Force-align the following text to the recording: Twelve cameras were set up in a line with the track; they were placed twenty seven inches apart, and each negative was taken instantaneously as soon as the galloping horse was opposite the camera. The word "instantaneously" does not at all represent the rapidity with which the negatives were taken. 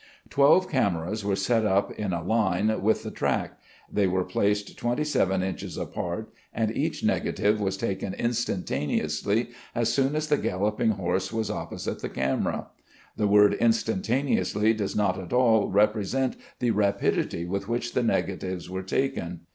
Twelve 0.31 0.67
cameras 0.67 1.23
were 1.23 1.35
set 1.35 1.63
up 1.63 1.91
in 1.91 2.11
a 2.11 2.23
line 2.23 2.81
with 2.81 3.03
the 3.03 3.11
track; 3.11 3.59
they 3.87 4.07
were 4.07 4.23
placed 4.23 4.75
twenty 4.75 5.03
seven 5.03 5.43
inches 5.43 5.77
apart, 5.77 6.33
and 6.51 6.75
each 6.75 7.03
negative 7.03 7.61
was 7.61 7.77
taken 7.77 8.15
instantaneously 8.15 9.49
as 9.75 9.93
soon 9.93 10.15
as 10.15 10.27
the 10.27 10.37
galloping 10.39 10.89
horse 10.93 11.31
was 11.31 11.51
opposite 11.51 11.99
the 12.01 12.09
camera. 12.09 12.69
The 13.15 13.27
word 13.27 13.53
"instantaneously" 13.53 14.73
does 14.73 14.95
not 14.95 15.19
at 15.19 15.33
all 15.33 15.69
represent 15.69 16.35
the 16.57 16.71
rapidity 16.71 17.45
with 17.45 17.67
which 17.69 17.93
the 17.93 18.01
negatives 18.01 18.71
were 18.71 18.81
taken. 18.81 19.41